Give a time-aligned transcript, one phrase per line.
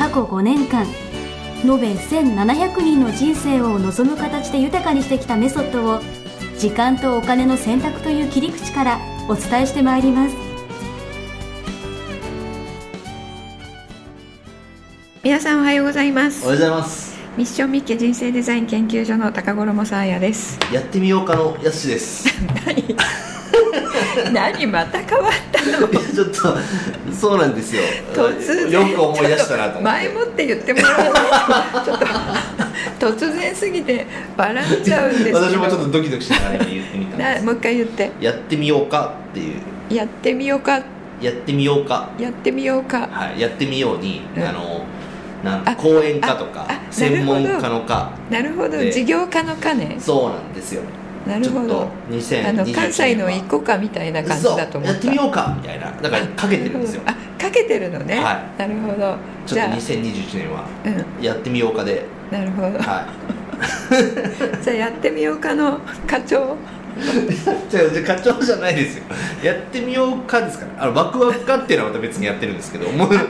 [0.00, 0.86] 過去5年間
[1.62, 6.00] 延べ1700人の人生を望む形で豊かにしてきたメソッドを
[6.58, 10.34] 時間とお金の選択という切り口からお伝えしてまいります。
[15.22, 16.46] 皆さんおはようございます。
[16.46, 17.18] おはようございます。
[17.36, 20.58] ミッションミッケ人生デザイン研究所の高頃もさあやです。
[20.72, 22.26] やってみようかのやすしです。
[22.26, 22.32] い
[22.96, 22.96] 何？
[24.32, 25.70] 何また変わったの？
[25.70, 26.56] やちょっと
[27.12, 27.82] そうなんですよ。
[28.14, 28.70] 突然。
[28.70, 31.12] よく思い出したなと前もって言ってもらわない
[31.84, 32.06] とちょっと。
[32.98, 35.38] 突然すぎて笑っちゃうんですけど。
[35.38, 37.44] 私もちょっとドキドキしながら言ってみたんです。
[37.44, 38.10] なもう一回言って。
[38.20, 39.94] やってみようかっていう。
[39.94, 40.82] やってみようか。
[41.20, 42.08] やってみようか。
[42.18, 43.08] やってみようか。
[43.10, 44.42] はいやってみように、うん。
[44.42, 44.84] あの
[45.44, 48.70] なんあ講演家とか専門家の家なるほど。
[48.70, 48.92] で。
[48.92, 49.96] 事業家のかね。
[49.98, 50.82] そうなんですよ
[51.30, 51.68] なるほど。
[51.68, 55.92] ちょっと2021あの関西の年は一個かみたいな感じだと思っやってみようかみたいな。
[55.92, 57.02] だからかけてるんですよ。
[57.06, 58.96] あかけてるのね、はなるほど。
[58.96, 59.68] ちょっとじゃあ。
[59.74, 61.24] 2021年はうん。
[61.24, 62.04] やってみようかで。
[62.30, 62.78] なるほど。
[62.78, 63.06] は
[64.62, 66.56] じゃあやってみようかの課長
[68.06, 69.04] 課長じゃないですよ。
[69.42, 70.84] やってみようかですから。
[70.84, 73.12] あのワクワクかっていうのはまた別にやってるんですけどもう。
[73.14, 73.20] な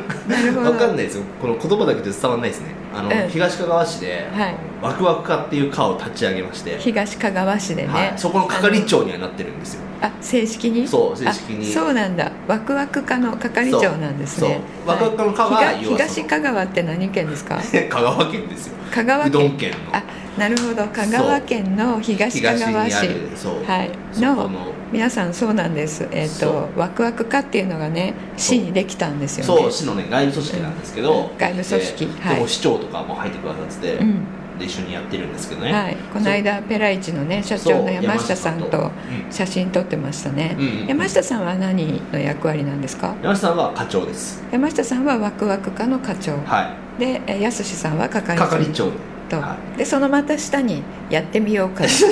[0.42, 0.70] るほど。
[0.72, 1.22] わかんないですよ。
[1.40, 2.66] この言葉だけで伝わらないですね。
[2.94, 3.28] あの、うん。
[3.28, 4.54] 東かがわ市で、はい。
[4.82, 9.80] ワクワク課っていう課を立ち上げまして、東かがわ市でね、はい、そこの係長にはなってるんですよ。
[10.02, 10.88] あ正式に？
[10.88, 11.70] そう正式に。
[11.70, 12.32] あそうなんだ。
[12.48, 14.60] ワクワク課の係長なんですね。
[14.86, 15.76] ワクワク課の課ははい。
[15.78, 17.60] 東香川って何県ですか？
[17.90, 18.74] 香川県ですよ。
[18.90, 19.96] 香川うどん県県の。
[19.96, 20.02] あ
[20.40, 20.86] なるほど。
[20.88, 22.96] 香川県の東香川市。
[22.96, 23.90] 東にあるそう、はい。
[24.18, 26.08] のの皆さんそうなんです。
[26.10, 29.62] えっ、そとワクワク課っていうのがね市にできたんですよね。
[29.62, 31.38] そう市のね外部組織なんですけど、うん。
[31.38, 32.06] 外部組織。
[32.06, 32.48] ではい。
[32.48, 34.24] 市長とかも入ってくださってて、うん。
[34.58, 38.90] で一緒にやってるんですけどね、はい、この間ペライチのね社長の山下さんと
[39.30, 43.16] 写真撮ってましたね、うんうん山下さんは何の役割なんですか？
[43.22, 44.42] 山下さんは課長です。
[44.52, 46.32] 山下さんはワクワク課の課長。
[46.44, 48.48] はでえやすしさんは係い長。
[48.48, 48.90] 係長
[49.30, 51.86] と、はでそのまた下にやってみようか。
[51.88, 52.10] 下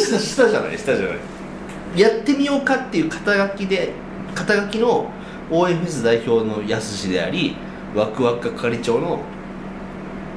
[0.49, 2.01] じゃない下じゃない。
[2.01, 3.91] やってみようかっていう肩書きで
[4.35, 5.11] 肩書きの
[5.51, 7.57] OMS 代表のやすしであり
[7.95, 9.21] ワクワク係長の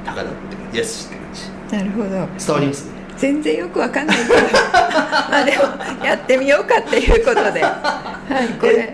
[0.05, 0.25] 高田っ
[0.71, 1.77] てやすしって感じ。
[1.77, 2.09] なるほど。
[2.09, 4.33] 伝わります全然よくわかんないけど。
[4.33, 7.61] まあでもやってみようかっていうことで。
[7.61, 8.11] は
[8.43, 8.91] い これ。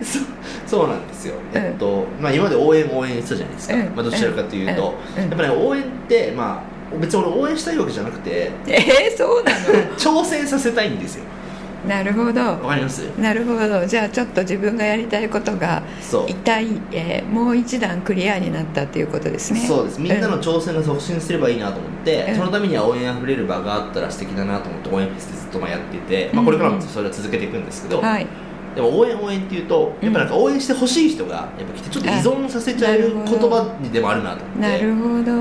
[0.66, 1.62] そうなんですよ、うん。
[1.62, 3.80] えっとまあ、今まで応援応援したじゃないですか、うん。
[3.80, 5.24] まあ、どちらかというと、うん。
[5.24, 5.30] うん。
[5.30, 9.52] やっぱり、ね、応援って、まあ、別に俺応援したいわけじゃなくてえー、そうな
[9.96, 11.24] 挑戦させたいんですよ。
[11.84, 12.40] のなるほど。
[12.40, 13.02] わかります？
[13.18, 13.86] なるほど。
[13.86, 16.24] じゃあちょっと自分がやりたいことがそう。
[16.28, 19.60] 痛い、えーもう一段クリアになったっていうことですね。
[19.60, 20.00] そうです。
[20.00, 20.40] みんなのうん。
[20.40, 22.36] 挑戦が促進すればいいなと思って、うん。
[22.36, 28.26] そのためには応援あふれる場があったら素敵だなと思って応援フェスでずっとまあやってて、まあ、これからもそれは続けていくんですけど、はい
[28.78, 34.60] でも応援応援っていうとやっぱなんか応援してほしい人がやっぱ来てちょっと依存させちゃうあなる言葉にでもあるなと思って。
[34.60, 35.32] なるほど。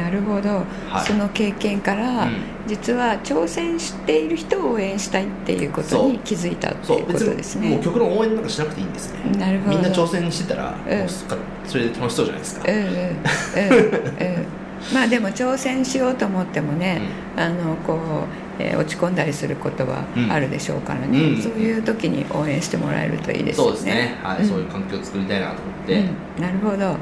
[0.00, 0.48] なるほど、
[0.88, 1.04] はい。
[1.04, 2.36] その経験から、うん。
[2.68, 7.06] 実は挑戦している人を応援したいっていうことに気づいたってそいうう。
[7.06, 7.68] こと別ですね。
[7.70, 9.36] にもう曲の応援なんかしなくていいんですね。
[9.36, 9.70] なるほど。
[9.72, 11.08] みんな挑戦してたら、うん。
[11.66, 12.84] それで楽しそうじゃないですか、うんうん。
[12.84, 14.46] うんうん。
[14.94, 17.00] まあでも挑戦しようと思ってもね、
[17.36, 17.98] あのこう、
[18.62, 21.42] えー落ち込んだりすることはあるでしょうからね、うん。
[21.42, 23.70] そういう時に応援してもらえるといいですよね。
[23.70, 24.42] そうですね、はい。
[24.42, 24.46] ん。
[24.46, 26.42] そういう環境を作りたいなと思って、うん。
[26.42, 26.96] なるほど。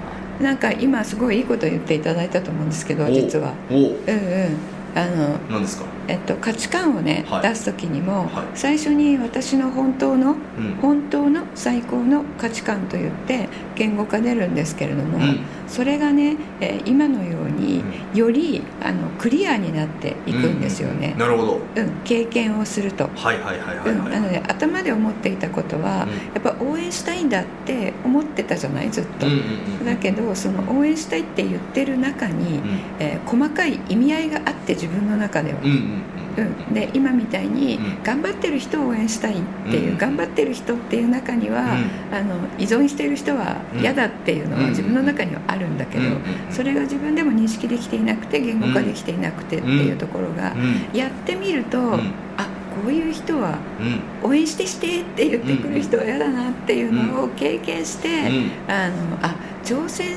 [0.45, 3.11] なんか今すごいいいこと言っていただいたと思うんですけどお。
[3.11, 3.53] 実は。
[3.71, 3.75] お。
[3.75, 4.57] うんうん。
[4.95, 5.85] あの何ですか？
[6.09, 7.43] えっと、価値観をね、はい。
[7.43, 8.45] 出す時にも、はい。
[8.55, 10.75] 最初に私の本当のうん。
[10.81, 15.41] 本当の最高の価値観といって言語化出るんですけれども、うん。
[15.69, 17.83] それがね、えー今のように
[18.15, 21.61] よりあのクリアになっていくんですよね、なるほど。
[21.77, 21.91] うん。
[22.05, 23.09] 経験をすると。
[23.15, 26.11] はいはいはいはいうん、はい、なので頭で思っていたことは、うん。
[26.35, 28.91] やっぱ応援したいんだって思ってたじゃない？
[28.91, 29.41] ずっと、うんうんう
[29.83, 32.81] んだけどその応援したいって言ってる中に、うん。
[32.99, 35.90] えー細かい意味合いがあって自分の中では、うん
[36.37, 38.03] うんうん、で今みたいにうん。
[38.03, 39.99] 頑張ってる人を応援したいっていう、うん。
[39.99, 41.77] 頑張ってる人っていう中には、
[42.13, 44.69] あの依存している人は嫌だっていうのはうん。
[44.71, 46.21] 自分の中にはあるんだけど、うんうん
[46.51, 50.99] それが自分でも認識できていなくて言語化できていなくてっていうところが、うん。
[50.99, 52.13] やってみると、ん。
[52.37, 52.49] あ
[52.85, 53.59] こういう人は
[54.23, 58.73] うん応援してしてって言ってくる人は嫌だなっていうのを経験して、うん。
[58.73, 59.35] あのあ
[59.65, 60.17] 挑戦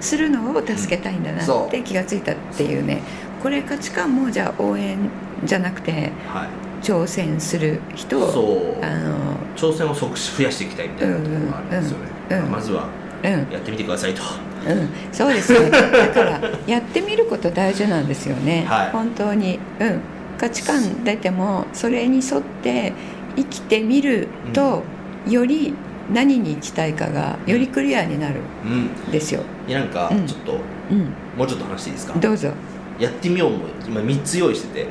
[0.00, 3.02] するのを助けたいんだなって気がついたっていうね
[3.42, 4.98] これ価値観もじゃあ応援
[5.44, 6.48] じゃなくてはい。
[6.80, 8.40] 挑戦する人をそ
[8.80, 8.84] う。
[8.84, 12.52] あの挑戦を即増やしていきたいみたいなところがあるんですよね、うんうんうん。
[12.52, 12.88] まずは
[13.24, 13.30] うん。
[13.30, 14.22] やってみてくださいと、
[14.64, 15.70] うん、そうですね。
[15.70, 18.90] だからやってみること大事なんですよね、はい。
[18.92, 20.00] 本当に、うん、
[20.38, 22.92] 価値観出てもそれに沿って
[23.34, 24.84] 生きてみると、
[25.26, 25.74] より
[26.12, 30.26] 何に行きたいかがよりクリアになるうんんですよ、いやなんかうん。
[30.26, 30.52] ちょっと、
[30.92, 32.18] うん、もうちょっと話していいですか？
[32.20, 32.52] どうぞ
[32.98, 34.88] やってみようも今3つ用意してて。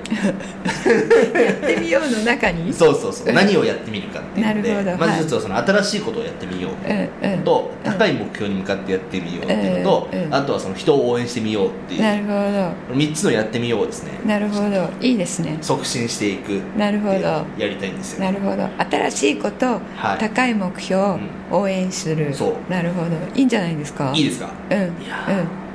[1.44, 2.74] やってみようの中に？
[2.74, 3.34] そうそうそう。
[3.34, 6.72] 何をやってみるかっていうのでなるほどまず一つはその新しいことをやってみよう。
[6.90, 7.44] うんうん。
[7.44, 7.92] とうん。
[7.92, 10.34] 高い目標に向かってやってみようっていうのと、うんうん。
[10.34, 12.02] あとはその人を応援してみようっていう。
[12.02, 14.12] なるほ3つのやってみようですね。
[14.22, 14.90] どなるほど。
[15.02, 15.58] いいですね。
[15.62, 17.18] 促進していくなるほど。
[17.18, 18.22] やりたいんですよ。
[18.22, 18.68] なるほど。
[18.90, 19.66] 新しいこと、
[19.96, 20.18] はい。
[20.20, 21.30] 高い目標、うん。
[21.52, 22.34] 応援する。
[22.34, 22.72] そう。
[22.72, 23.10] なるほど。
[23.36, 24.14] いいんじゃないですか？
[24.16, 24.50] いいですか？
[24.70, 24.78] うん。
[24.78, 25.42] いやー。
[25.42, 25.67] うん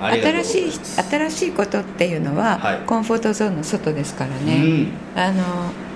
[0.00, 2.78] 新しい新しいことっていうのは、はい。
[2.86, 4.88] コンフォートゾーンの外ですからうね、ん。
[5.16, 5.42] あの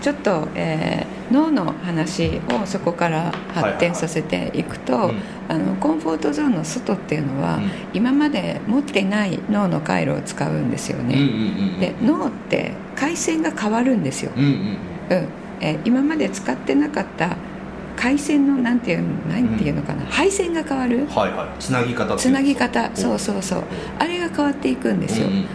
[0.01, 5.25] ちょっと、えー脳の話をそこから発展させていくと、はいはいはい。
[5.49, 7.71] あのコンフォートゾーンの外っていうのは、うん。
[7.95, 11.81] 今まで持ってない脳の回路を使うんですようんうんね、うん。
[11.81, 14.51] で脳って回線が変わるんですよ、うんうん。
[14.51, 14.51] う
[15.23, 15.29] ん。
[15.63, 17.37] えー今まで使ってなかった
[18.03, 21.03] 回線のなんていうなんていうのかな、配線が変わる？
[21.03, 21.63] うんはいはい。
[21.63, 22.31] つなぎ方つ。
[22.31, 22.91] なぎ方。
[22.97, 23.63] そうそうそう。
[24.01, 25.47] あれが変わっていくんですよ、うん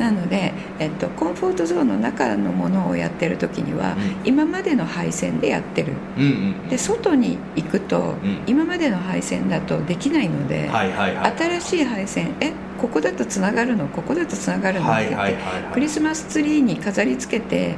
[0.00, 4.16] なので、えっと、コンフォートゾーンの中のものをやってる時には、うん。
[4.24, 5.92] 今までの配線でやってる。
[6.16, 6.26] うんう
[6.66, 8.42] んで外に行くと、ん。
[8.46, 13.86] 今までの配線だとできないので、はいはいはい新しい配線えここだとつながるの？
[13.88, 14.90] ここだとつながるの？
[14.90, 15.36] って言って、
[15.74, 17.76] クリスマスツリーに飾り付けて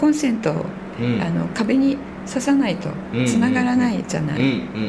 [0.00, 0.66] コンセントを、
[1.22, 1.96] あの壁に
[2.26, 4.40] 刺さないとうんつながらないじゃない、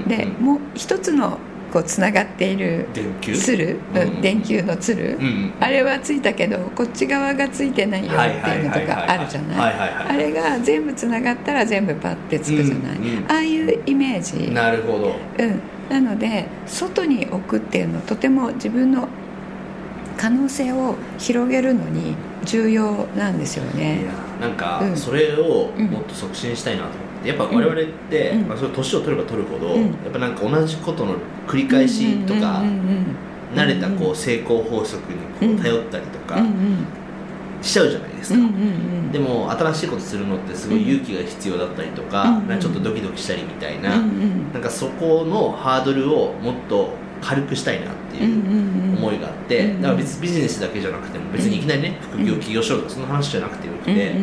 [0.08, 1.38] でもう一つの
[1.72, 3.38] こうつながっている電球？
[3.38, 3.80] つる、
[4.22, 5.18] 電球のつる、
[5.60, 9.74] あれはついたけどこっち側がついてないよっていうのとかあるじゃない？
[10.10, 12.98] あれが全部つながったら全部パッてつくじゃない、
[13.30, 15.16] ああいうイメージ、なるほど。
[15.40, 19.08] うん、なので外に置くっていうのはとても自分の
[20.18, 24.12] 可能性を広げるのに重要なんですよいねや
[24.46, 24.96] なんかうん。
[24.98, 28.48] それをうんもっと促進したいなと思ってやっぱ我々って、うん。
[28.48, 29.82] まあ、それ年を取れば取るほど、うん。
[29.82, 31.16] やっぱなんか同じことの
[31.48, 32.64] 繰り返しとか、
[33.56, 36.42] 慣れたこう成功法則にこう頼ったりとか
[37.62, 38.40] しちゃうじゃないですか、
[39.12, 43.98] でも新しいことするのってすごい勇気が必要だったりとか,、うんなんかちょっとドキドキしたりみたいな、
[44.54, 46.90] なんかそこのハードルをもっと
[47.22, 54.16] 軽くしたいなっていう思いがあって、だから別にビジネスだけじゃなくても別にいきなりね副業起業しようとかその話じゃなくてよくて、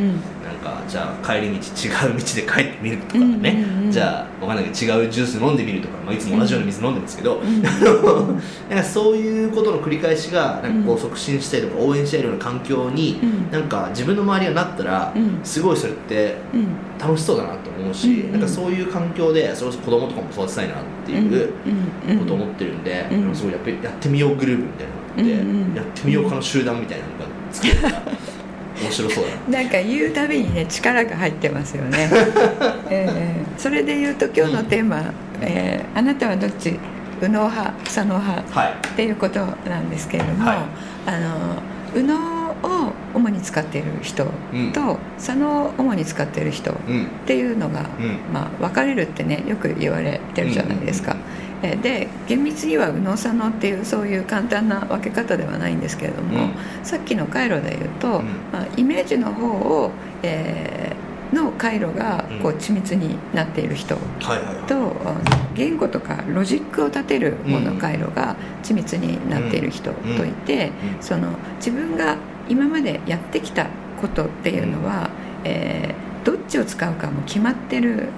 [0.68, 7.62] かじゃあ帰り道違う道で帰ってみるとかね、うんうんうんじゃあわかんないけど違うジュース飲んでみるとか、まあ、いつも同じような水飲んでるんですけど、うん
[8.68, 13.50] なんかそういうことの繰り返しがなんかこうう促進したりとか応援したいような環境に、うん。
[13.50, 15.40] なんか自分の周りがなったら、うん。
[15.42, 16.66] すごいそれってうん。
[16.98, 20.76] 楽しそうだなと思うし、うんうんなんかそういう環境でそれこそ子供とかも育てたいなっ
[21.06, 21.52] ていう
[22.18, 23.20] ことを思ってるんで、うん。
[23.22, 27.18] なんかすごいやっぱりやってみようグループみたいなのがあって、やってみようかの集団みたいなのが
[27.52, 28.02] 作れたら
[28.82, 29.62] 面白そうだな。
[29.62, 32.08] なんか言うたびにね力が入ってますよね、
[32.90, 36.78] え えそれで言うと今日のテーマ、えーあなたはどっち？
[37.20, 38.72] 右脳派左脳派はい。
[38.72, 40.58] っていうことなんですけれども、はい。
[41.06, 41.62] あの
[41.94, 42.16] 右脳
[42.50, 44.72] を主に使っている人と、うん。
[45.18, 47.06] 左脳を主に使っている人っうん。
[47.26, 48.18] ていうのが、うん。
[48.32, 51.16] まあ、分かれるってねよく言われてるじゃないですか。
[51.62, 56.52] えで厳密には右脳左脳っていうそういう簡単な分け方ではないんですけれども、うん。
[56.84, 58.24] さっきの回路で言うと、うん。
[58.52, 59.90] まあ、イメージの方を、
[60.22, 63.98] えーの回路がこう緻密になっている人
[64.66, 64.96] と、
[65.54, 71.02] 言語とかロジックを立てる方の回路が緻密になっている人といて、うん。
[71.02, 72.16] その自分が
[72.48, 73.66] 今までやってきた
[74.00, 75.10] ことっていうのは、
[75.44, 78.08] えーどっちを使うかも決まってる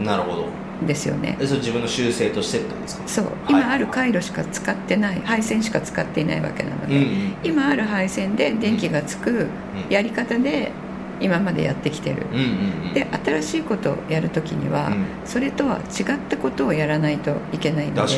[0.00, 0.42] なるほど。
[0.42, 0.46] ん
[0.86, 1.36] ですよね。
[1.38, 3.02] でそれ自分の修正としてってことですか？
[3.08, 3.24] そう。
[3.24, 3.34] はい。
[3.48, 9.46] 今ある回路しか使ってない配線しか使っていないわけなので、うんうん今ある配線で電気がつく
[9.90, 10.70] やり方で
[11.22, 12.26] 今までやってきてる。
[12.94, 15.04] で新しいことをやるときには、うん。
[15.24, 18.12] それとは違ったことをやらないといけないので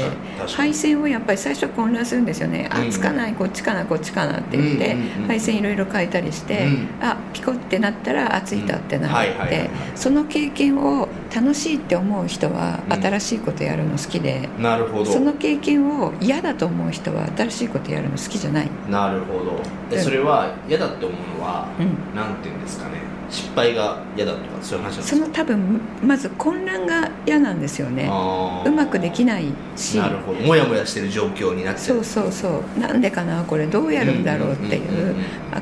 [0.48, 4.96] 配線をやっぱり最初混乱するんですよね、うんあつかないこっちかなこっちかなって言って、
[5.26, 6.88] 配線いろいろ変えたりして、うん。
[7.00, 13.02] あピコってなったらあついたってなって、その経験を楽しいって思う人はうん。
[13.02, 15.06] 新しいことやるの好きで、なるほど。
[15.06, 19.60] その経験を嫌だと思う人は新しいことやるの好きじゃない、なるほど。
[19.90, 20.02] でうん。
[20.02, 22.16] それは嫌だって思うのは、うん。
[22.16, 22.93] なんていうんですかね
[23.34, 28.08] 失敗が嫌だとかそういう話その多分まず混乱が嫌なんですよね。
[28.64, 29.98] うまくできないし。
[29.98, 30.40] なるほど。
[30.40, 32.80] もやもやしてる状況になってそうそうそう。
[32.80, 35.16] なんでかなこれどうやるんだろうっていう。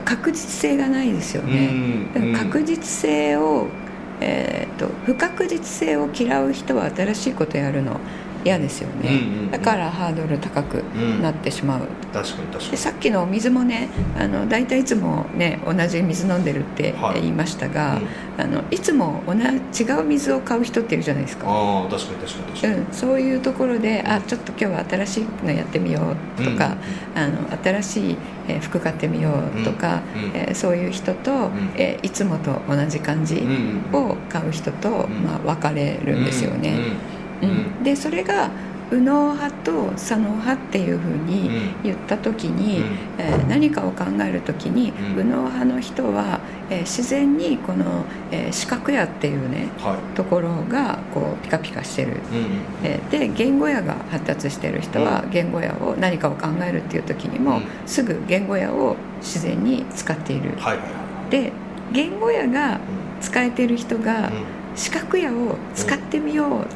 [0.05, 2.07] 確実性がないですよね。
[2.37, 3.69] 確実性を、
[4.21, 7.99] えーと、と不確実性を嫌う人は新しいことやるの
[8.45, 10.83] 嫌ですよね、うんうんうん、だからハードル高く
[11.21, 12.71] なってしまう、うん、確かに確かに。
[12.71, 19.35] でさっきのお水もねあの大体いつもね同じ水飲んでるって言いましたが、はいうん、あのいつも同
[19.73, 21.47] じ違う水を買う人っているじゃないですか。
[21.49, 26.01] あ確かに確かに確かに、うん、そういうところであちょっと今日は新しいのやってみよ
[26.39, 26.77] うとか、
[27.17, 28.17] うん、あの新しい
[28.61, 33.43] 服買ってみようとか、うん、えー、そういう人と、うん、えー、いつもと同じ感じ
[33.93, 36.77] を買う人と、まあ、分かれるんですよね。
[37.43, 38.51] うん、でそれが
[38.93, 41.49] 右脳派と左脳派っていうふうに
[41.83, 52.21] 言った時に、うん、えー、何かを考える時に、うん、右脳派の人は、えー、自然にこの、えー、視覚野っていうね、はい、ところがこうピカピカしてる、うん、
[52.85, 60.53] えー、で言語野が発達してる人は言語野を何かを考えるっていう時にも、すぐ言語野を自然に使っている。
[60.59, 60.79] はい、
[61.31, 61.53] で
[61.93, 62.79] 言語野が
[63.21, 64.31] 使えてる人が、
[64.75, 66.67] 視覚野を使ってみようっ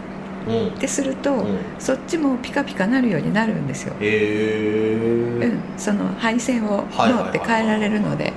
[0.78, 8.32] てすると、うん、そっちもピカピカなるようになるんですよ、うん、その配線を脳って変えられるので、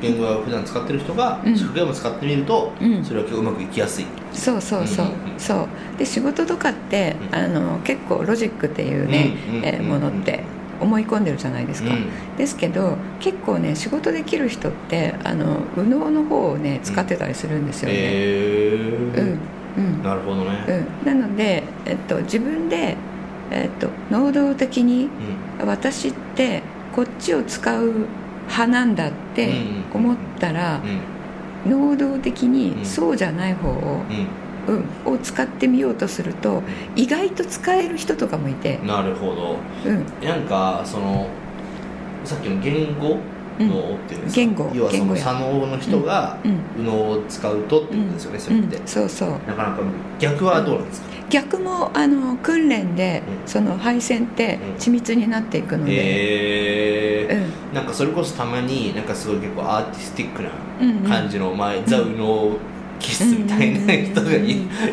[0.00, 2.72] 言語を普段使ってる人が職業も使ってみると、
[3.04, 4.06] それはうまくいきやすい。
[4.32, 5.06] そうそうそう、
[5.38, 5.68] そう。
[5.98, 10.42] で仕事とかって、あの結構ロジックっていうね、えものって
[10.82, 18.12] 思い込んでるじゃないですか、うん、ですけど結構ね仕事できる人ってあの右脳の方をね使ってたりするんですよね、
[19.14, 19.38] うんうん、
[20.02, 22.96] なるほどね、うん、なので、えっと、自分で、
[23.50, 25.08] えっと、能動的に、
[25.64, 26.62] 私って
[26.94, 28.06] こっちを使う
[28.46, 29.52] 派なんだって
[29.92, 30.80] 思ったら、
[31.66, 34.02] 能動的にそうじゃない方を、
[35.06, 36.62] うん、を使ってみようとすると
[36.94, 38.78] 意外と使える人とかもいて。
[38.78, 41.28] なるほど、うん、なんかその
[42.24, 43.18] さっきの言語
[43.68, 44.70] 脳っていうんですか、言語。
[44.74, 49.30] 要はその左脳の人が右脳を使うとってことですよね、それって、そうそう。
[49.46, 49.82] なかなか
[50.18, 55.96] 逆はどうなんですか、逆もあの訓練で、その配線って緻密になっていくので、へ
[57.30, 60.50] えー、なんかそれこそたまになんかすごい結構アーティスティックな
[61.08, 62.56] 感じの、前ザ・右脳
[62.98, 64.30] 気質みたいな人が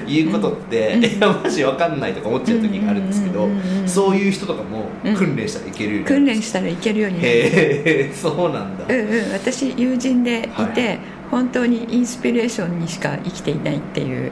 [0.08, 3.48] 言うことって、いやマジ分かんないとか思っちゃう時があるんですけど、
[3.86, 11.00] そういう人とかも訓練したらいけるように訓練したらいけるようにへえそうなんだ、うんうん、私友人でいて、はい
[11.32, 14.32] 本当にインスピレーションにしか生きていないっていう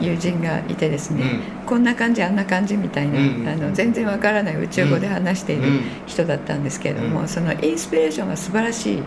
[0.00, 9.04] 友人がいてですね、うん、こんな感じあんな感じみたいな、うん、あの全然わからない宇宙語で話している人だったんですけれども、うん、そのインスピレーションが素晴らしいっ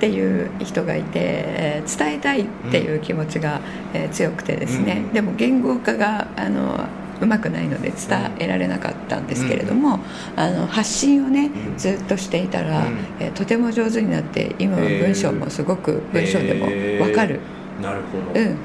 [0.00, 3.60] ていう人がいて、えー、伝えたいっていう気持ちが、
[3.92, 6.86] えー、強くてですね、でも言語化があの
[7.20, 9.96] うまくないので伝えられなかったんですけれども、
[10.36, 17.40] うん、あの発信をねずっとしていたら、うん、えとても上手になって今は文章もすごく文章でも分かる、
[17.78, 18.56] えー、なるほど、うん、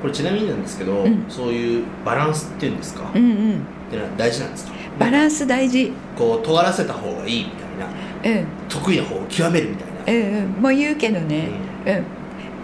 [0.00, 4.72] これちなみになんですけど、そういうバランスっていうんですか、うんうん、ってのは大事なんですか？
[4.98, 5.92] バランス大事。
[6.18, 11.48] こう尖らせた方がいいみたいな、うん、得意な方を極めるみたいな、うんうん、もう言うけどね、
[11.86, 12.04] うん。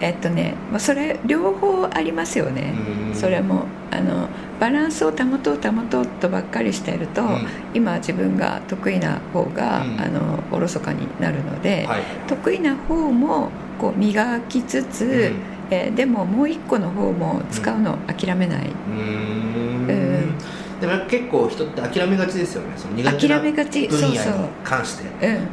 [0.01, 2.73] えっとねそれ両方ありますよね。
[3.13, 4.27] それもあの
[4.59, 18.69] バランスを保とう保とうとばっかりしていると、うん、今自分が得意な方が、うん、あのおろそかになるので、はい、得意な方もこう磨きつつ、うん、えー、でももう一個の方も使うの諦めない。
[18.69, 20.37] うん。
[20.79, 22.73] でも結構人って諦めがちですよね。
[22.77, 25.03] その苦手な分野に関して。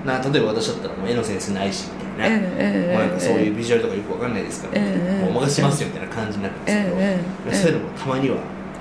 [0.05, 4.89] な例えば私だったらもう絵のセンスないしみたいな、うんもうなんかそういうビジュアルとかよく分かんないですから、うん
[5.21, 8.37] もうお任せしますよみたいな感じになるんですけど、うんそういうのもたまには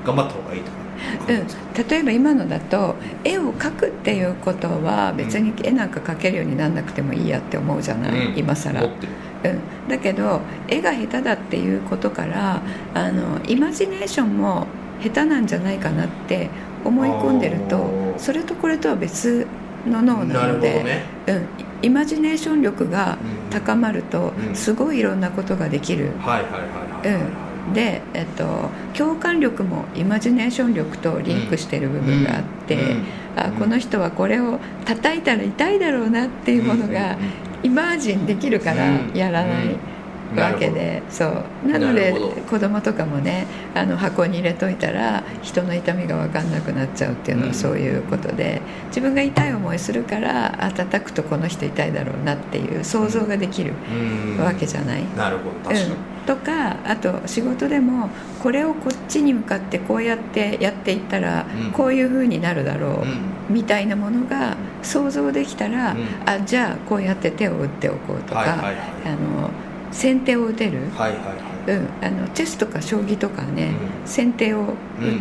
[0.06, 0.86] 頑張った方がいいとか
[1.28, 12.62] うん、例えば今のだと絵を描くっていうことは別に絵なんか描けるようになんなくてもいいやって思うじゃない、うん、今更、うん、だけど絵が下手だっていうことから
[12.94, 14.68] あのイマジネーションも
[15.02, 16.50] 下手なんじゃないかなって
[16.84, 19.48] 思い込んでるとそれとこれとは別
[19.86, 21.48] の脳なので、ね、うん、
[21.82, 23.18] イマジネーション力が
[23.50, 26.12] 高まるとすごいいろんなことができる。
[27.74, 32.82] で、えっと、共感力もイマジネーション力とリンクしてる部分があって、うん。
[32.82, 33.04] うん、
[33.38, 37.18] あこの人はこれを叩いたら痛いだろうなっていうものが
[37.64, 39.95] イマージンできるからやらない。
[40.42, 41.26] わけでそ
[41.64, 41.68] う。
[41.68, 42.14] なので
[42.50, 47.50] 子供とかもねあの箱に入れといたら人の痛みが分かんなくなっちゃうっていうのうん。
[47.50, 53.74] はそういうことで自分が痛い思いするからあ叩くとこの人痛いだろうなっていう想像ができる
[54.38, 54.44] うん。
[54.44, 55.04] わけじゃない？
[55.16, 58.10] なるほど確かに、うん、とかあと仕事でも
[58.42, 61.72] これをこっちに向かってこうやってやっていったらうん。
[61.72, 63.56] こういう風になるだろう、うん。
[63.56, 66.06] みたいなものが想像できたら、うん。
[66.26, 68.76] あじゃあこうやって手を打っておこうとか、はいはいはい。
[69.06, 69.50] あの
[69.96, 71.78] 先手を打てる、はいはいはい。
[71.78, 74.08] うん、あのチェスとか将棋とかね、うん。
[74.08, 74.68] 先手を打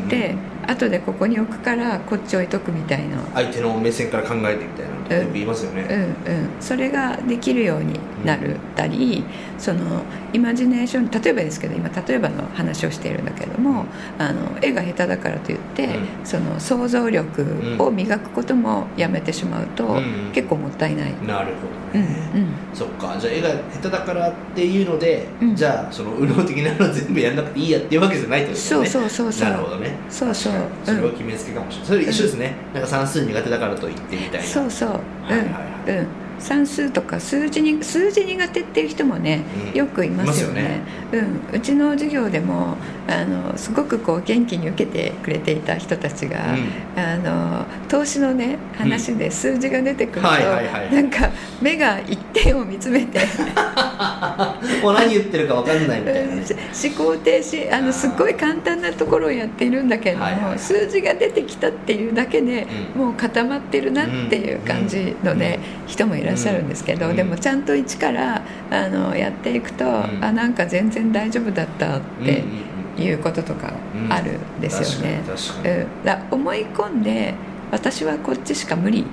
[0.06, 0.34] って、
[0.66, 9.24] 後でここに置くからこっち置いとくみたいな、相手の目線から考えてみたいなのってよく言いますよね、うんうん、それができるようになるたり、
[9.58, 10.02] その
[10.32, 13.86] イマジネーション例えばですけど今例えばの話をしているんだけども
[14.18, 16.08] あの絵が下手だからといって、うん。
[16.24, 21.14] その想像力を磨くこともやめてしまうと、うん結構もったいない。
[21.26, 23.16] なるほうんどね、そっか。
[23.20, 25.54] じゃあ絵が下手だからっていうので、うん。
[25.54, 28.86] じゃあその右脳的なの全部やんなくていいやっていうわけじゃないってことですね。
[28.86, 29.50] そうそうそうそう。
[29.50, 29.94] なるほどね。
[30.10, 30.52] そうそう。
[30.84, 34.46] それは決めつけかもしれない、それ一緒ですね、なんか算数苦手だからと言ってみたいな。
[34.46, 34.96] そうそう、は
[35.30, 35.90] いはいはい。
[35.90, 36.06] うんうん、
[36.38, 39.78] 算数とか数字に数字苦手っていう人もね、うん。
[39.78, 40.82] よくいますよね。
[41.12, 42.76] うん、うちの授業でも
[43.08, 47.00] あのすごくこう元気に受けてくれていた人たちが、うん。
[47.00, 50.94] あの投資のね話で数字が出てくると、はいはいはい。
[50.94, 53.20] なんか目が一点を見つめて。
[54.82, 56.42] もう何言ってるか分かんないみたいなね。
[56.72, 60.58] 思考停止あのすっごい簡単なところをやっているんだけれども、はいはい。
[60.58, 63.00] 数字が出てきたっていうだけで、うん。
[63.02, 67.16] もう固まってるなっていう感じのね、人もいらっしゃるんですけど、うん。
[67.16, 70.24] でもちゃんと一からあのやっていくと、ん。
[70.24, 72.58] あなんか全然大丈夫だったってうんうん
[72.98, 73.72] うんいうこととか
[74.08, 75.20] あるんですよね。
[75.64, 76.04] うん。
[76.04, 77.34] だ思い込んで
[77.72, 79.04] 私はこっちしか無理。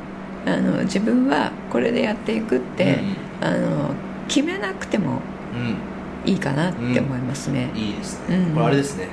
[0.45, 2.99] あの自分はこれでやっていくって、
[3.41, 3.93] あの
[4.27, 5.21] 決めなくても
[5.53, 5.75] うん。
[6.23, 7.71] いいかなって思いますね。
[7.73, 7.79] うん。
[7.79, 8.53] いいですね、うん。
[8.53, 9.07] これあれですね。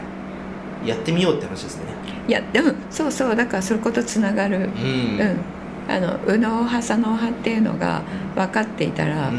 [0.84, 1.84] やってみようって話ですね。
[2.28, 3.34] いやでもそうそう。
[3.34, 4.62] だからそういうことつながる、うん。
[4.62, 4.64] う
[5.24, 5.36] ん
[5.88, 8.02] あの右脳派左脳派っていうのが
[8.34, 9.30] 分かっていたら、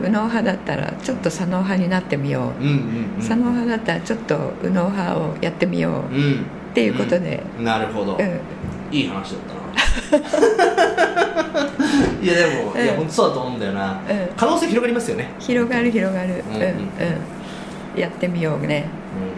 [0.00, 2.76] 右脳派だったらちょっと左脳派になってみよう、うんうんうん。
[3.16, 5.94] うん左脳派だったらちょっと右脳派をやってみよう。
[6.14, 8.40] っうんていうことで、なるほど、うん。
[8.96, 9.60] いい話だったな。
[12.22, 13.98] いやでも、いやうん本当そうだと思うんだよな、うん。
[14.36, 16.70] 可能性広がりますよね、広がる広がる、うんうんうん。
[18.00, 18.84] やってみようね。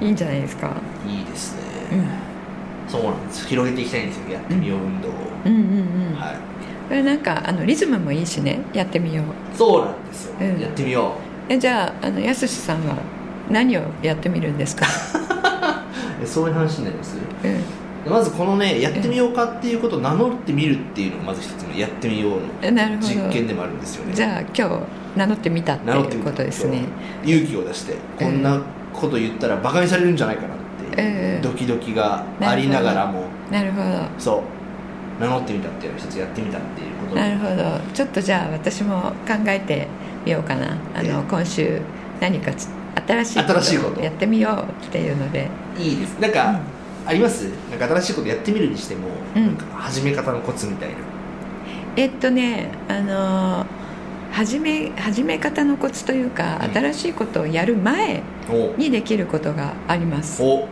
[0.00, 0.70] いいんじゃないですか、
[1.08, 2.06] いいですね、うん、
[2.86, 3.46] そうなんです。
[3.48, 4.34] 広げていきたいんですよ。
[4.34, 5.12] やってみよう運動を、
[5.46, 5.58] うんうん
[6.12, 6.18] うん。
[6.20, 6.36] はい
[6.92, 9.56] これなんかあのリズムもいいしねやってみよう。
[9.56, 10.60] そうなんですよ、うん。
[10.60, 11.14] やってみよ
[11.48, 12.96] えじゃああのやすしさんは
[13.50, 14.84] 何をやってみるんですか、
[16.26, 17.16] そういう話になります？
[18.04, 18.12] うん。
[18.12, 22.38] まずこのねやってみようかっていうことを名乗ってみるっていうのがまず一つのやってみようの
[23.00, 24.12] 実験でもあるんですよね。
[24.12, 24.84] じゃあ今日
[25.16, 26.82] 名乗ってみたっていうことですね。
[27.24, 28.60] 勇気を出してこんな
[28.92, 33.24] こと言ったらバカにされるんじゃないかなっていう、ええドキドキがありながらも。
[33.50, 33.86] なるほど。
[34.18, 34.42] そう
[35.22, 37.14] 名乗ってみたっていうのを一つやってみたっていうこと。
[37.16, 37.80] なるほど。
[37.94, 39.86] ちょっとじゃあ私も考えて
[40.26, 40.76] みようかな。
[40.94, 41.80] あのえ今週
[42.20, 42.68] 何かつ
[43.06, 44.00] 新しい新しいこと。
[44.00, 45.48] をやってみようっていうので。
[45.78, 46.18] いいです。
[46.20, 46.60] なんか、
[47.06, 47.48] あります？
[47.70, 49.46] なんか新しいことやってみるにしても、うん。
[49.46, 50.96] なんか始め方のコツみたいな。
[51.96, 53.66] えっとねあの
[54.32, 56.72] 始め始め方のコツというか、うん。
[56.72, 58.74] 新しいことをやる前お。
[58.78, 60.68] にできることがあります、お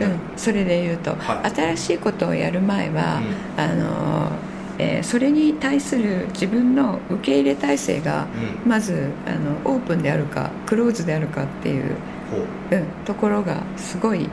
[0.00, 1.50] うん、それで言うと、はい。
[1.54, 3.20] 新しいことをやる前は、
[3.56, 4.30] あの
[4.78, 8.26] えーそれに対する自分の受け入れ体制が
[8.64, 8.70] うん。
[8.70, 11.96] まずあのオープンであるかクローズであるかっていう、
[12.30, 12.76] ほう。
[12.76, 14.28] うん、ところがすごい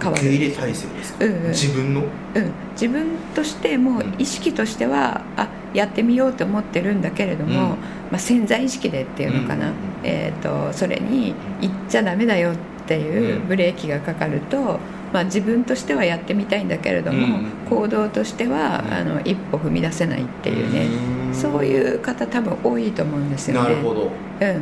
[0.00, 1.48] 変わる、受け入れ体制ですか、うんうん。
[1.48, 2.00] 自分の？
[2.00, 4.14] うん、自分としてもうん。
[4.18, 7.58] 意識としてはあやってみようと思ってるんだけれども、うん。
[7.60, 7.76] ま
[8.12, 9.74] あ、潜在意識でっていうのかな、うん。
[10.04, 14.78] えー、とそれに行っちゃダメだよっていううんブレーキがかかると、
[15.12, 17.46] まあ、自分としてはやってみたいんだけれども、うん。
[17.70, 18.94] 行動としては、うん。
[18.94, 20.86] あの一歩踏み出せないっていうね、
[21.30, 21.34] ん。
[21.34, 23.62] そういう方多分多いと思うんですよね。
[23.62, 24.02] なるほど。
[24.02, 24.38] うん。
[24.40, 24.58] で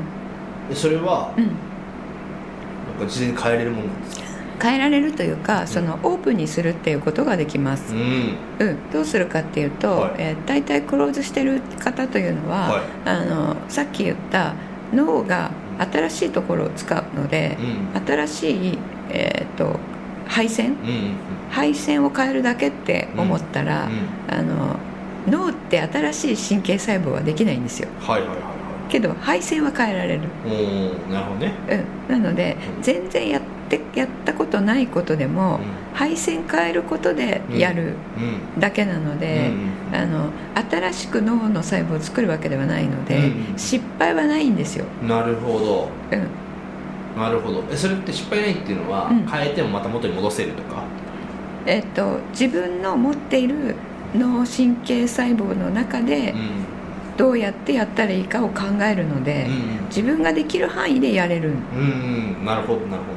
[0.74, 1.54] それはうん、なん
[3.00, 4.22] か事前に変えれるもんなんですか？
[4.62, 7.98] 変えられるというかそのオープンにするっていうことができます、ん。
[8.60, 10.14] うん、どうするかっていうと、はい。
[10.18, 12.82] えー大体クローズしてる方というのは、はい。
[13.06, 14.54] あのさっき言った
[14.92, 15.50] 脳が
[15.90, 17.56] 新しいところを使うので
[17.94, 18.06] う、ん。
[18.06, 18.78] 新しい、
[19.10, 19.78] えー、と
[20.26, 20.76] 配線？
[21.50, 24.76] 配線を変えるだけって思ったら、うんあの
[25.24, 27.88] 脳って新しい神経細胞はできないんですよ。
[28.00, 28.38] はいはいはい。
[28.38, 28.42] は
[28.92, 30.20] けど配線は変えられる、
[31.10, 31.54] なるほどね。
[32.10, 32.82] うん、なのでうん。
[32.82, 35.60] 全然やってやったことないことでも、
[35.94, 37.94] 配線変えることでやる
[38.54, 38.60] うん。
[38.60, 39.50] だけなので、
[39.90, 40.30] うんあの
[40.70, 43.58] 新しく脳の細胞を作るわけではないので、うん。
[43.58, 45.88] 失敗はないんですよ、なるほど。
[47.16, 47.64] うん、なるほど。
[47.70, 49.26] えそれって失敗ないっていうのは、うん。
[49.26, 50.82] 変えてもまた元に戻せるとか？
[51.64, 53.76] えっと、自分の持っている
[54.14, 56.50] 脳神経細胞の中でうん
[57.16, 62.44] どうやってやったらいいかを考えるので、うん自分ができる範囲でやれる、うんうん。
[62.46, 63.12] なるほどなるほ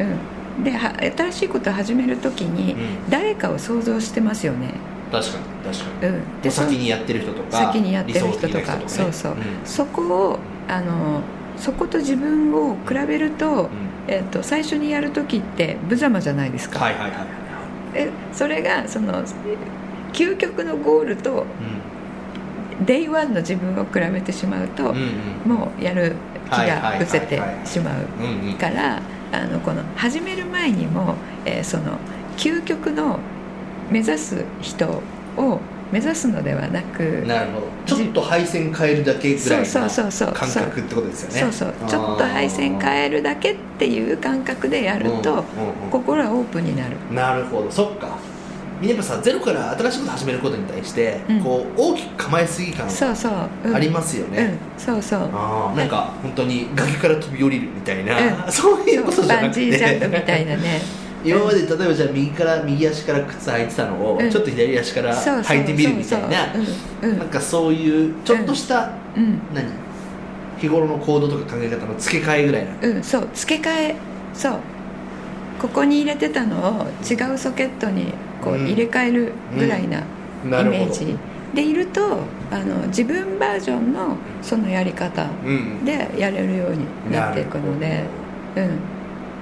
[0.00, 0.16] どなる
[0.58, 4.74] うん、では新しいことを始める時にほど、うん、誰かを想像してますよね、
[5.12, 6.12] 確かに確かに。
[6.14, 8.76] うん、でそ先にやってる人とか先にやってる人とか。
[8.76, 8.82] ね。
[8.88, 9.32] そうそう。
[9.32, 9.38] うん。
[9.64, 11.20] そこをあの
[11.56, 13.68] そこと自分を比べると,、うん。
[14.08, 17.26] えっと最初にやる時って無様じゃないですか、はいはいはいはい
[17.94, 19.24] えそれがその
[20.12, 21.46] 究極のゴールと
[22.84, 24.94] day one の自分を比べてしまうと、
[25.46, 26.14] もうやる
[26.46, 29.00] 気が失せてしまうから
[29.32, 31.98] あのこの始める前にも、えーその
[32.36, 33.18] 究極の
[33.90, 35.02] 目指す人
[35.38, 35.58] を
[35.90, 37.66] 目指すのではなくなるほど。
[37.86, 40.32] ちょっと配線変えるだけぐらいのそうそうそうそう。
[40.34, 41.52] 感覚ってことですよね。
[41.52, 41.88] そうそう。
[41.88, 45.44] ちょっと配線変えるだけっていう感覚でやると、
[45.90, 46.96] 心はオープンになる。
[47.12, 47.70] なるほど。
[47.70, 48.18] そっか
[48.82, 51.42] やっぱさゼロから新しいこと始めることに対して、うん。
[51.42, 53.32] こう大きく構えすぎ感そうそう、
[53.64, 53.74] うん。
[53.74, 54.80] ありますよね、うん。
[54.80, 55.30] そうそう。
[55.32, 58.52] ああなんか本当に崖から飛び降りるみたいな、うん。
[58.52, 59.70] そういうことじゃなくて。
[59.70, 60.80] ジージャンプみたいなね。
[61.24, 64.30] 今まで例えばじゃあ右から右足から靴履いてたのを、うん。
[64.30, 65.56] ちょっと左足からそうそう。
[65.56, 69.40] 履いてみるみたいななんかそういうちょっとした、うん。
[69.54, 69.64] 何？
[70.58, 72.70] 日頃の行動とか考え方の付け替えぐらいな。
[72.80, 73.28] うん、うん、そう。
[73.34, 73.94] 付け替え。
[74.32, 74.58] そう
[75.60, 78.66] ここに入れてたのを違うソケットにこううん。
[78.66, 80.02] 入れ替えるぐらいなイ
[80.44, 81.16] メージ。
[81.54, 82.18] でいると
[82.50, 85.84] あの自分バージョンのそのやり方うん。
[85.84, 88.04] でやれるようになっていくので。
[88.56, 88.78] うん。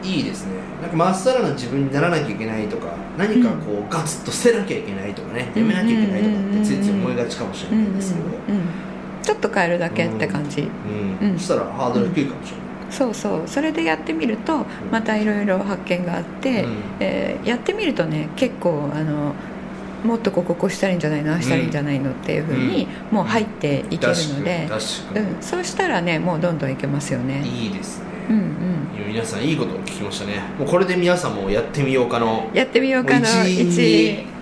[0.07, 0.53] いいですね。
[0.83, 8.35] なんかまっさらな自分にならなきゃいけないとか何かこう、ガツッと捨てなきゃいけないとかねやめなきゃいけないとかってついつい思いがちかもしれうんうんないですけど、うん
[9.23, 11.31] ちょっと変えるだけって感じ、うん。
[11.31, 11.39] うん。
[11.39, 12.64] そしたらハードル低いかもしれない、
[12.95, 13.43] そうそう。
[13.47, 16.77] それでやってみるとまたいろいろ発見があって、うん。
[17.01, 19.35] えーやってみるとね結構あの
[20.05, 24.69] もっとこここうしたらいいんじゃないのああしたらいいんじゃないのっていうふうにもう入っていけるので、
[25.15, 27.43] うん、そうしたらねもうどんどんいけますよね。
[27.47, 29.09] いいですね、うんうん。
[29.09, 30.43] 皆さんいいことを聞きましたね。
[30.59, 32.51] もうこれで皆さんもやってみようかの。
[32.53, 34.34] やってみようかのもう一員1にあー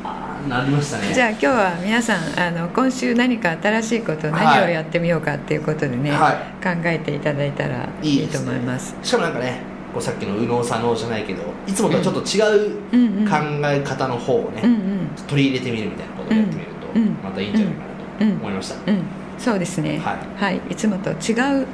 [0.49, 1.13] なりましたね。
[1.13, 8.97] じゃあ今日は皆さんあの今週何か新しいこと何をやってみようかっていうことでね、は考えていただいたらいいと思います。
[9.03, 9.61] しかもなんかね
[9.93, 15.09] こうさっきの右脳左脳じゃないけどいつもとはちょっと違ううんうん考え方の方をね、うんうん。
[15.29, 17.13] 取り入れてみるみたいなことをやってみると、うんうん。
[17.23, 17.81] またいいんじゃないか
[18.21, 19.03] なと思いました、うん
[19.39, 19.99] そうですね。
[19.99, 20.19] はい。
[20.37, 21.67] はい、いつもと違う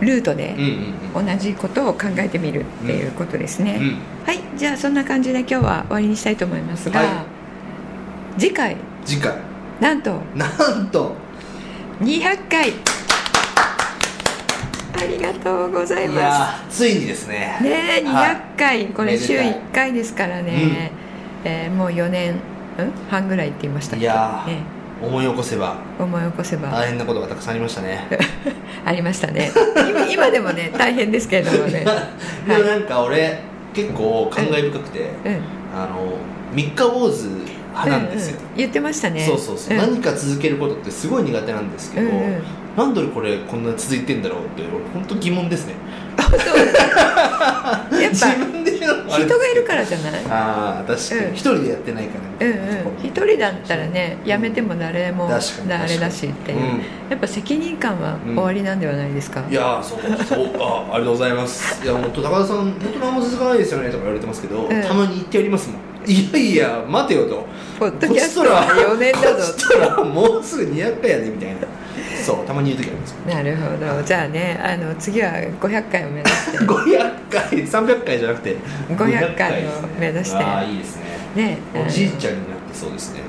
[0.00, 3.98] ルートでうんうん同じことを考えてみるっていうことですね、うんうん。
[4.24, 4.38] はい。
[4.56, 7.08] じゃあそんな感じで今日は終わりにしたいと思いますが、はい
[8.38, 8.76] 次回。
[9.04, 9.34] 次回。
[9.80, 10.20] なんと。
[10.34, 11.14] なんと。
[12.00, 12.72] 200回。
[14.92, 17.54] ありがとうございいまやーついにですね。
[17.58, 18.36] すねえはい。
[18.36, 19.52] 200回、これ週めでたい。
[19.54, 20.92] 1回ですからね、
[21.44, 22.38] えーもう4年ん？
[23.10, 24.04] 半ぐらいって言いましたっけ？
[24.04, 24.58] いやーね、
[25.02, 25.76] 思い起こせば。
[25.98, 28.06] 思い起こせば、大変なことがたくさんありましたね。
[28.84, 29.50] ありましたね。
[29.88, 31.84] 今今でもね大変ですけれどもね。
[32.46, 33.38] でもなんか俺
[33.74, 35.40] 結構感慨深くて、うん。
[35.72, 36.16] あの
[36.52, 37.26] 三日坊主
[37.70, 38.56] 派なんですよ、うんうん。
[38.56, 39.24] 言ってましたね。
[39.24, 39.78] そうそうそう、ん。
[39.78, 42.42] 何か続けることってすごい苦手なんですけど、うんうん。
[42.76, 45.74] なんでこれこんな続いてんだろうって俺本当疑問ですね。
[48.00, 48.34] やっ自ぱ
[49.10, 50.24] 人がいるからじゃない？
[50.28, 51.30] ああ確かうん。
[51.32, 53.06] に一人でやってないからうんうん。
[53.06, 56.52] 一人だったらね辞めても誰も確かにあれだしって
[57.10, 58.34] やっぱ責任感はうん。
[58.34, 61.84] 終わりなんではないですか、いやーそうそうあありがとうございます。
[61.84, 64.82] いや本当高田さん本当何も続かないですよねとか言われてますけど、うん。
[64.82, 65.80] たまに言ってやりますもん。
[66.06, 67.46] いやいや待てよと。
[67.78, 71.60] ポッドキャストは4年だこっぞちとらもうすぐ200回やでみたいな
[72.22, 74.02] そうたまに言う時ありますなるほど。
[74.02, 76.58] じゃあねあの次は500回を目指して。
[76.64, 78.56] 500回300回じゃなくて
[78.90, 80.36] 500回を目指して。
[80.36, 81.02] ああいいですね。
[81.36, 83.20] ねおじいちゃんになってそうですね。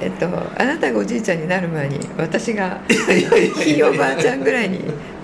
[0.00, 4.80] えっとあなたがおじいちゃんになる前に私がひいおばあちゃんぐらいに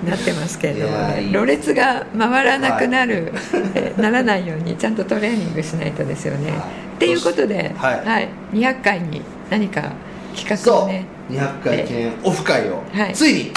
[0.09, 3.33] なってますけれどもいやいいろれつが回らなくなる、
[3.75, 6.51] えならないようにちゃんとトレーニングしないとですよね。
[6.53, 6.61] はい。
[6.61, 6.63] っ
[6.99, 8.29] ていうことで、はい。
[8.53, 9.93] 200回に何か
[10.33, 13.15] 企画そう、をね200回記念オフ会を、はい。
[13.15, 13.53] ついに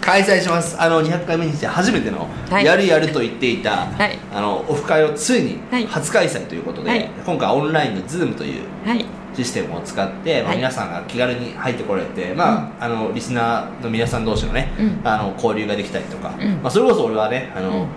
[0.00, 0.80] 開催します。
[0.80, 2.64] あの200回目にして初めての、はい。
[2.64, 4.18] やるやると言っていた、はい。
[4.32, 5.86] あのオフ会をついにはい。
[5.86, 7.10] 初開催ということで、はい。
[7.24, 9.04] 今回オンラインの Zoom というはい。
[9.34, 10.56] システムを使って、まあ、はい。
[10.56, 15.00] 皆さんが気軽に入ってこられて、まあ、あのリスナーの皆さん同士のね、うん。
[15.04, 16.54] あの交流ができたりとか、うん。
[16.62, 17.88] まあ、それこそ俺はねあの、うん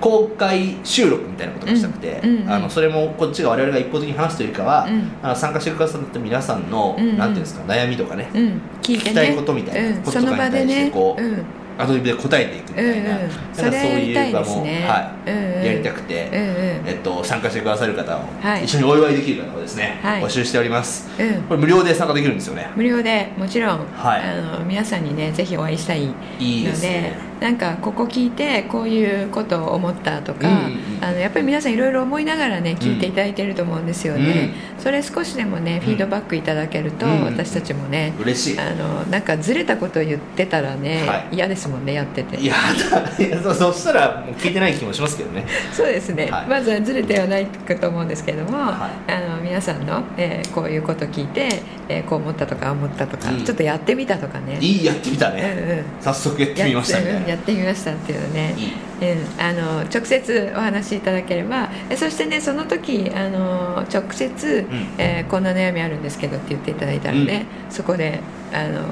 [0.00, 5.10] 公開収録みたいなことがしたくて、うんうんあのそれもこっちが我々が一方的に話すというよりかは、うん。
[5.22, 7.18] あの参加してくださった皆さんの、うんうん。
[7.18, 8.60] なんていうんですか悩みとかね、うん。
[8.82, 11.44] 聞きたいことみたいなうん、こととかに対してこううん。
[11.78, 13.06] アドリブで答えていくみたいな,、うんうん。
[13.06, 15.30] なんかそういう場も、はい。
[15.30, 15.64] うんうん。
[15.64, 16.88] やりたくて、うんうん。
[16.88, 18.64] えっと、参加してくださる方を、はい。
[18.64, 20.22] 一緒にお祝いできる方をですね、はい。
[20.22, 21.08] 募集しております。
[21.18, 21.42] うん。
[21.42, 22.70] これ無料で参加できるんですよね。
[22.76, 24.22] 無料でもちろん、はい。
[24.22, 26.44] あの皆さんにねぜひお会いしたいので。
[26.44, 31.04] いいですねなんかここ聞いてこういうことを思ったとか、うんうんうん。
[31.04, 37.24] あのやっぱり皆さんいろいろ思いながらね聞いていただいてると思うんですよね、それ少しでもねフィードバックいただけると、うん。
[37.24, 38.60] 私たちもね、嬉しい。
[38.60, 41.36] あのなんかずれたことを言ってたらね、はい。
[41.36, 42.38] 嫌ですもんねやってて。
[42.38, 42.54] いや
[42.90, 45.46] だそそしたらもう聞いてない気もしますけどね。
[45.72, 46.46] そうですね、はい。
[46.46, 53.44] まずはずれてはないかと思うんですけども、はあの皆さんの、えーこういうこと聞いて、えーこう思ったとか思ったとか、うん。
[53.44, 54.58] ちょっとやってみたとかね。
[54.60, 56.02] いいやってみたうんね、うん。
[56.02, 58.54] 早速やってみましたみたいなやってみましたっていうね。
[59.00, 64.66] うん、あの直接お話しいただければえそしてねその時あの直接、
[64.98, 68.20] えーこんな悩みあるんですけどって言っていただいたらね、そこで
[68.52, 68.82] あの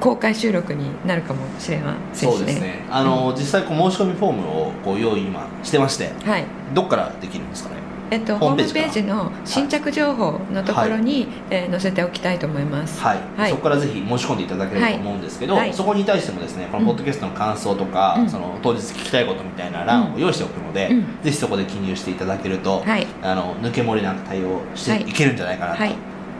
[0.00, 2.84] 公開収録になるかもしれませんそうですね。
[2.90, 6.44] あの、実際こう申し込みフォームをこう用意今してましてはい。
[6.74, 7.87] どっからできるんですかね？
[8.10, 13.00] えっと、ホームページの新着情報のところに、えー載せておきたいと思います。
[13.00, 13.50] はい、はい。
[13.50, 15.62] そこからぜひ申し込んでいただければと思うんですけど、はい。
[15.62, 18.28] はいそこに対してもですねこのポッドキャストの感想とか、うん。
[18.28, 21.00] その当日聞きたいことみたいな欄を用意しておくので、うん。
[21.22, 23.06] ぜひそこで記入していただけると、はい。
[23.22, 25.94] あの抜け漏れなく対応しはいていけるんじゃないかなとはい。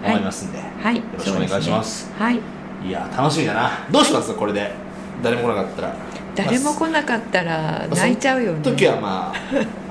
[0.05, 0.97] 思いますんで、はい。
[0.97, 2.13] よろしくお願いします。
[2.19, 2.41] はい。
[2.87, 3.71] いや楽しみだな。
[3.91, 4.33] どうします？
[4.35, 4.71] これで。
[5.23, 5.95] 誰も来なかったら。
[6.35, 8.61] 誰もま来なかったらあ泣いちゃうよね。
[8.63, 9.35] その時はまあ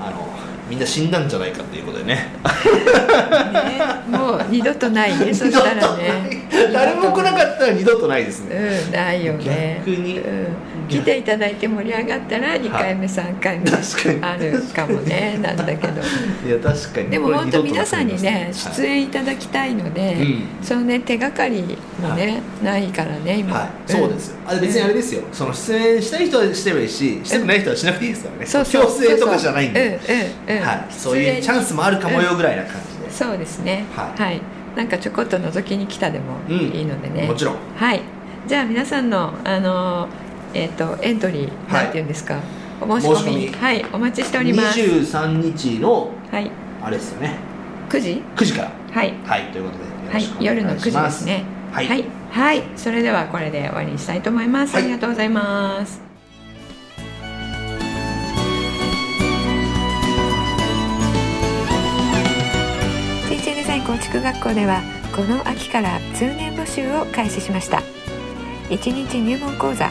[0.08, 0.26] あの
[0.68, 2.14] みんな死んだんじゃないかっていうことでね。
[2.14, 2.28] ね
[4.08, 6.46] もう二度とないね そしたらね。
[6.72, 9.82] 誰も来なかったら二度とないですね、うんないよね。
[9.86, 10.18] 逆に。
[10.18, 10.46] うん、
[10.88, 13.70] 来ていただいて盛り上がったら2回目、3回目
[14.22, 16.00] あるかもねなんだけど。
[16.46, 17.10] いや確かに。
[17.10, 18.54] でも本当皆さんにねはい。
[18.76, 20.42] 出演いただきたいので、うん。
[20.62, 21.62] そのね手がかり
[22.00, 24.36] もね、ないからね今、はい、そうですよ。
[24.46, 30.00] あ別にあれですよ、その出演したい人はしてもいいししてもない人はしなくていいですからね、強制とかじゃないんで、
[30.90, 33.84] そうい、そうチャンスもあるかもよぐらいな感じで、そうですね。
[33.94, 34.40] はい。
[34.76, 36.56] なんかちょこっと覗きに来たでもうん。
[36.56, 37.56] いいのでね、もちろん。
[37.76, 38.00] はい。
[38.46, 40.08] じゃあ皆さんのあの
[40.62, 41.84] えっ、とエントリーはい。
[41.84, 42.38] なんていうんですか、
[42.80, 43.16] お申し込み。
[43.16, 43.54] 申し込み。
[43.56, 44.80] はいお待ちしております。
[44.80, 46.50] 23日のはい。
[46.82, 47.36] あれですよね。
[47.88, 48.72] 9時？9時から。
[48.92, 49.14] はい。
[49.24, 51.44] はいということでよはいろしくお願夜の9時いします、ですね。
[51.72, 51.88] はい。
[51.88, 52.62] はい、はい。
[52.76, 54.84] それではこれで終わりにしたいと思います、はい。
[54.84, 56.00] ありがとうございます。
[63.28, 64.80] 人生デザイン構築学校では
[65.14, 67.82] この秋から通年募集を開始しました。
[68.68, 69.90] 1日入門講座